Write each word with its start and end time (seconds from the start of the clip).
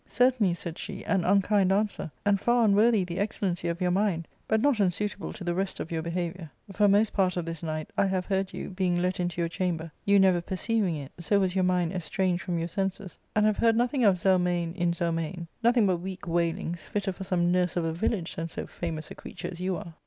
"Certainly," 0.07 0.55
said 0.55 0.79
she," 0.79 1.05
an 1.05 1.23
unkind 1.23 1.71
answer, 1.71 2.09
and 2.25 2.39
far 2.41 2.65
unworthy 2.65 3.03
the 3.03 3.19
excellency 3.19 3.67
of 3.67 3.79
your 3.81 3.91
mind, 3.91 4.27
but 4.47 4.59
not 4.59 4.79
unsuitable 4.79 5.31
to 5.33 5.43
the 5.43 5.53
rest 5.53 5.79
of 5.79 5.91
your 5.91 6.01
behaviour. 6.01 6.49
For 6.71 6.87
most 6.87 7.13
part 7.13 7.37
of 7.37 7.45
this 7.45 7.61
night 7.61 7.91
I 7.95 8.07
have 8.07 8.25
heard 8.25 8.51
you, 8.51 8.69
being 8.71 8.97
let 8.99 9.19
into 9.19 9.39
your 9.39 9.47
chamber, 9.47 9.91
you 10.03 10.19
never 10.19 10.41
perceiving 10.41 10.95
it, 10.95 11.11
so 11.19 11.39
was 11.39 11.53
your 11.53 11.65
mind 11.65 11.93
estranged 11.93 12.41
from 12.41 12.57
your 12.57 12.67
senses, 12.67 13.19
and 13.35 13.45
have 13.45 13.57
heard 13.57 13.75
nothing 13.75 14.03
of 14.03 14.17
Zelmane 14.17 14.73
in 14.75 14.91
Zelmane, 14.91 15.45
nothing 15.61 15.85
but 15.85 15.97
weak 15.97 16.27
wailings, 16.27 16.87
fitter 16.87 17.11
for 17.13 17.23
some 17.23 17.51
nurse 17.51 17.75
of 17.77 17.85
a 17.85 17.93
village 17.93 18.33
than 18.35 18.49
so 18.49 18.65
famous 18.65 19.11
a 19.11 19.13
creature 19.13 19.49
as 19.51 19.59
you 19.59 19.75
are." 19.75 19.93